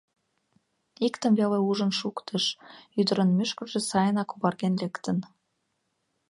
[1.07, 2.43] Иктым веле ужын шуктыш:
[2.99, 5.17] ӱдырын мӱшкыржӧ сайынак оварген лектын.